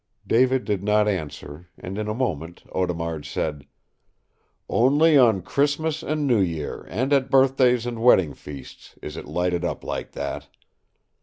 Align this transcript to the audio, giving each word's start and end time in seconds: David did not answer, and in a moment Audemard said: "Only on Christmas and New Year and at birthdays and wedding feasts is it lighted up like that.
David 0.25 0.65
did 0.65 0.83
not 0.83 1.07
answer, 1.07 1.69
and 1.77 1.95
in 1.95 2.07
a 2.07 2.15
moment 2.15 2.63
Audemard 2.71 3.23
said: 3.23 3.67
"Only 4.67 5.15
on 5.15 5.43
Christmas 5.43 6.01
and 6.01 6.25
New 6.25 6.41
Year 6.41 6.87
and 6.89 7.13
at 7.13 7.29
birthdays 7.29 7.85
and 7.85 8.01
wedding 8.01 8.33
feasts 8.33 8.97
is 9.03 9.15
it 9.15 9.25
lighted 9.27 9.63
up 9.63 9.83
like 9.83 10.13
that. 10.13 10.47